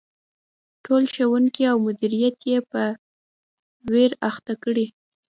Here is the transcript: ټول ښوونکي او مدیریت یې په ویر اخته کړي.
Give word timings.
ټول 0.85 1.03
ښوونکي 1.13 1.63
او 1.71 1.77
مدیریت 1.87 2.37
یې 2.51 2.59
په 2.71 2.83
ویر 3.91 4.11
اخته 4.29 4.53
کړي. 4.63 4.85